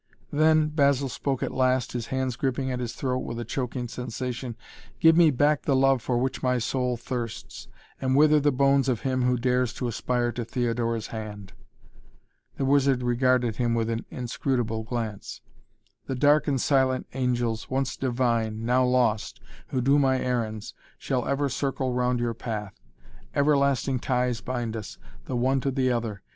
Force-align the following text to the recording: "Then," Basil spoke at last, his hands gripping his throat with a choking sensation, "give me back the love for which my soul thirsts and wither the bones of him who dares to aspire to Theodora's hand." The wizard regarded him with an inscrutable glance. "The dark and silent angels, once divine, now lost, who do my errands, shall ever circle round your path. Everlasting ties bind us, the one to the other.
"Then," 0.31 0.69
Basil 0.69 1.09
spoke 1.09 1.43
at 1.43 1.51
last, 1.51 1.91
his 1.91 2.07
hands 2.07 2.35
gripping 2.35 2.69
his 2.69 2.93
throat 2.93 3.19
with 3.19 3.39
a 3.39 3.45
choking 3.45 3.87
sensation, 3.87 4.55
"give 4.99 5.15
me 5.15 5.29
back 5.29 5.61
the 5.61 5.75
love 5.75 6.01
for 6.01 6.17
which 6.17 6.41
my 6.41 6.57
soul 6.57 6.97
thirsts 6.97 7.67
and 8.01 8.15
wither 8.15 8.39
the 8.39 8.51
bones 8.51 8.89
of 8.89 9.01
him 9.01 9.21
who 9.21 9.37
dares 9.37 9.71
to 9.73 9.87
aspire 9.87 10.31
to 10.31 10.43
Theodora's 10.43 11.09
hand." 11.13 11.53
The 12.57 12.65
wizard 12.65 13.03
regarded 13.03 13.57
him 13.57 13.75
with 13.75 13.91
an 13.91 14.05
inscrutable 14.09 14.81
glance. 14.81 15.41
"The 16.07 16.15
dark 16.15 16.47
and 16.47 16.59
silent 16.59 17.05
angels, 17.13 17.69
once 17.69 17.95
divine, 17.95 18.65
now 18.65 18.83
lost, 18.83 19.39
who 19.67 19.81
do 19.81 19.99
my 19.99 20.19
errands, 20.19 20.73
shall 20.97 21.27
ever 21.27 21.47
circle 21.47 21.93
round 21.93 22.19
your 22.19 22.33
path. 22.33 22.73
Everlasting 23.35 23.99
ties 23.99 24.41
bind 24.41 24.75
us, 24.75 24.97
the 25.25 25.35
one 25.35 25.61
to 25.61 25.69
the 25.69 25.91
other. 25.91 26.23